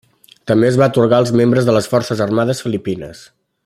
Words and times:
També 0.51 0.67
es 0.69 0.79
va 0.81 0.87
atorgar 0.93 1.19
als 1.23 1.33
membres 1.43 1.69
de 1.69 1.77
les 1.77 1.93
Forces 1.95 2.27
Armades 2.29 2.67
Filipines. 2.67 3.27